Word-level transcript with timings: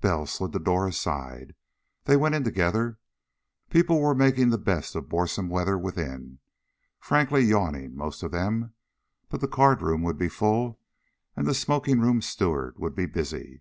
Bell 0.00 0.24
slid 0.24 0.52
the 0.52 0.58
door 0.58 0.88
aside. 0.88 1.54
They 2.04 2.16
went 2.16 2.34
in 2.34 2.42
together. 2.44 2.98
People 3.68 4.00
were 4.00 4.14
making 4.14 4.48
the 4.48 4.56
best 4.56 4.94
of 4.94 5.10
boresome 5.10 5.50
weather 5.50 5.76
within, 5.76 6.38
frankly 6.98 7.42
yawning, 7.44 7.94
most 7.94 8.22
of 8.22 8.30
them. 8.32 8.72
But 9.28 9.42
the 9.42 9.48
card 9.48 9.82
room 9.82 10.00
would 10.02 10.16
be 10.16 10.30
full, 10.30 10.80
and 11.36 11.46
the 11.46 11.52
smoking 11.52 12.00
room 12.00 12.22
steward 12.22 12.78
would 12.78 12.94
be 12.94 13.04
busy. 13.04 13.60